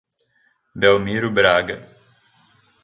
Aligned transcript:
Belmiro 0.75 1.29
Braga 1.29 1.77